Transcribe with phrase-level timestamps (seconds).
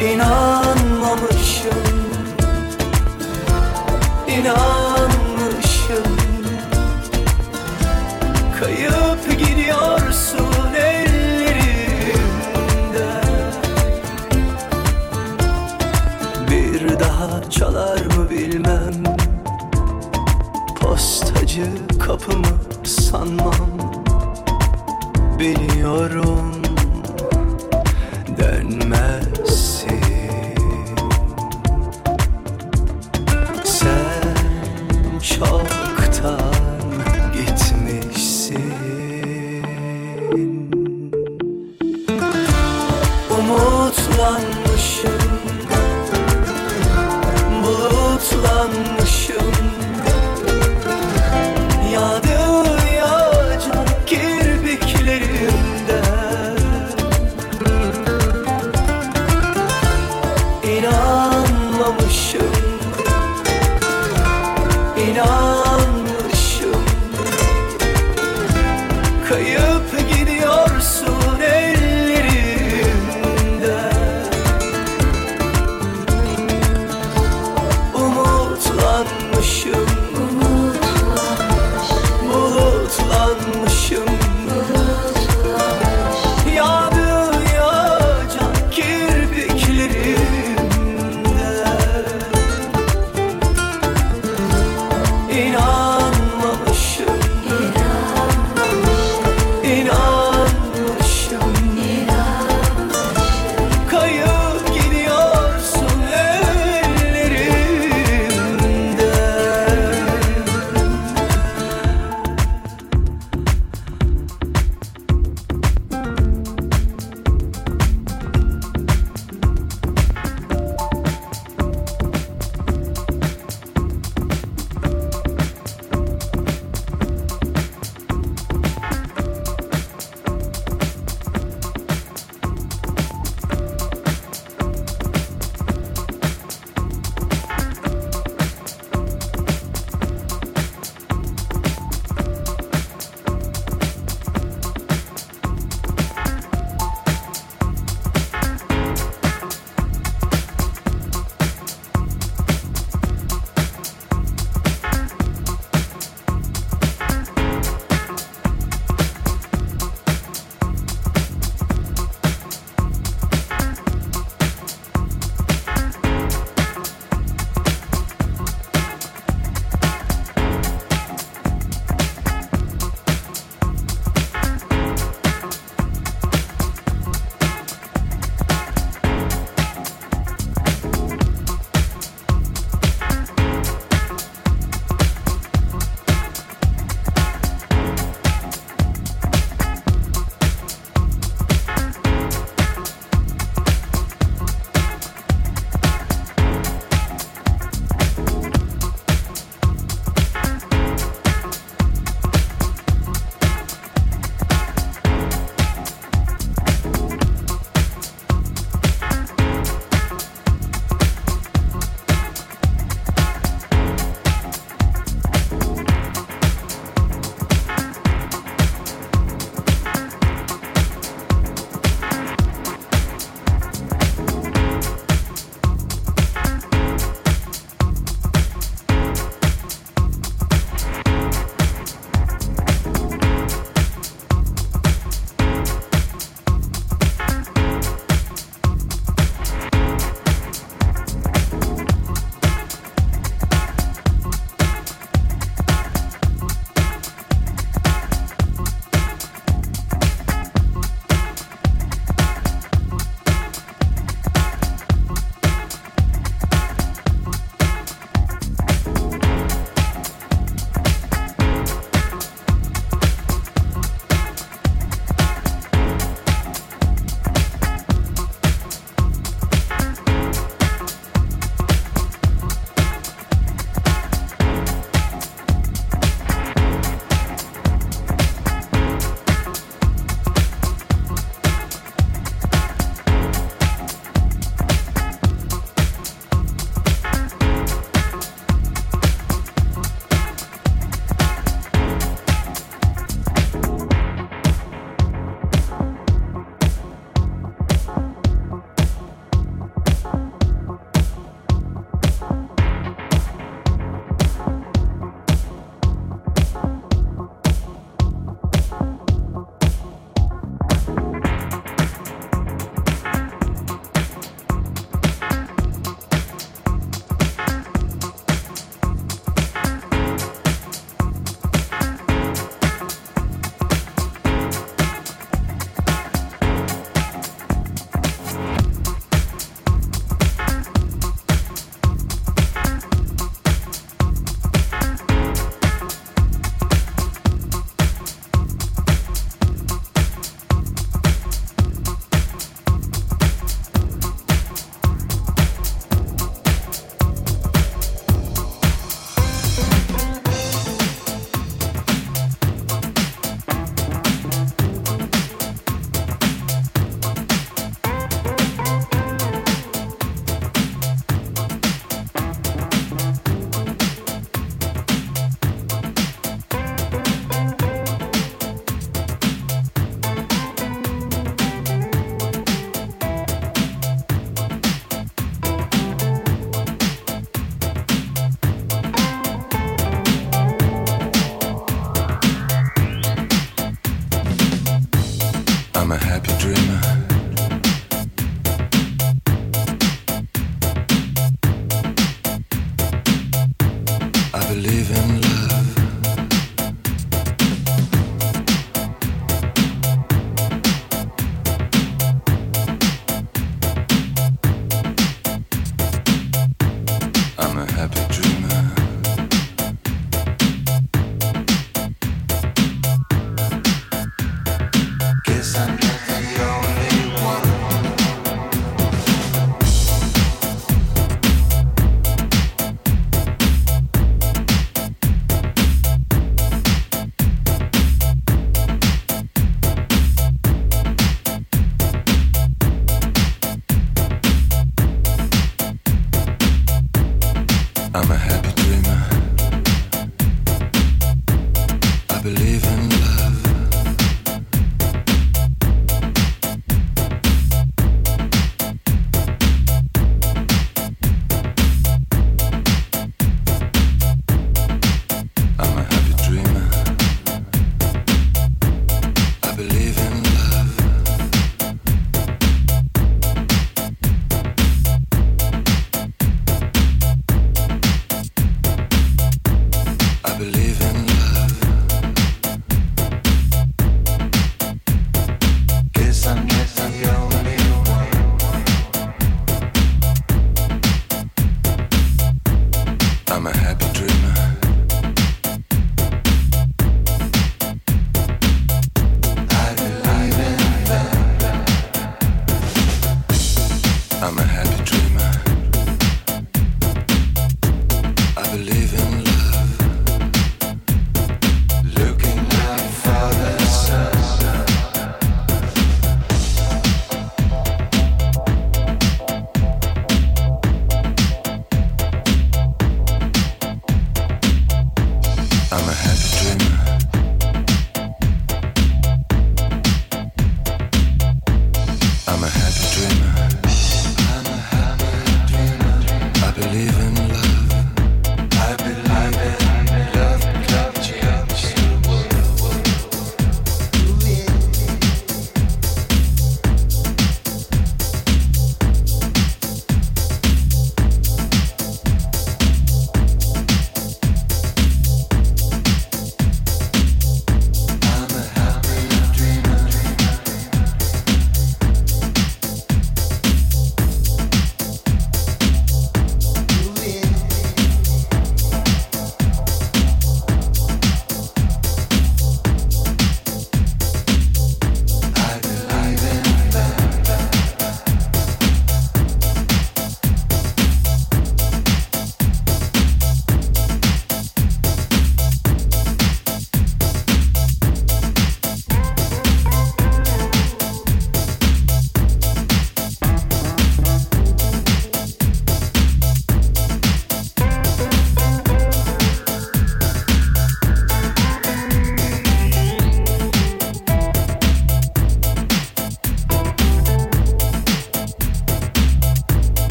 [0.00, 1.70] İnanmamışım.
[4.28, 6.16] İnanmışım.
[8.60, 11.20] Kayıp gidiyorsun ellerimden
[16.50, 19.04] Bir daha çalar mı bilmem.
[20.80, 21.66] Postacı
[21.98, 23.70] kapımı sanmam.
[25.38, 26.39] Biliyorum.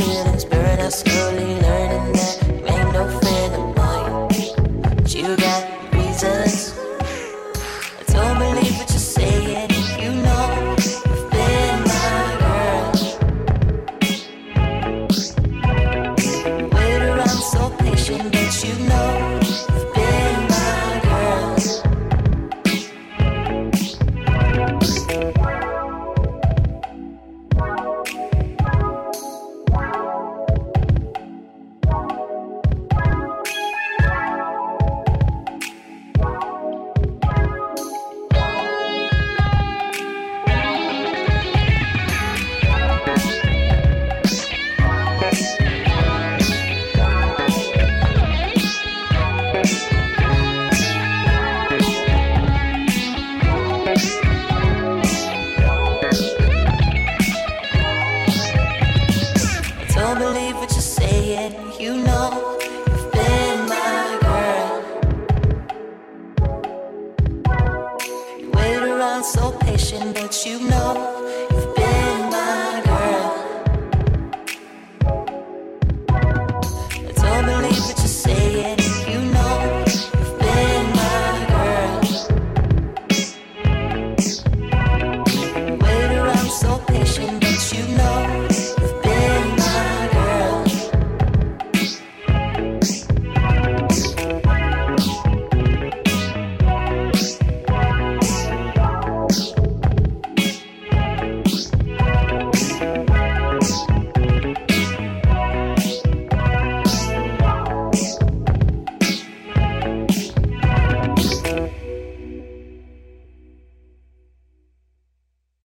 [0.00, 2.49] European spirit, I slowly learning that.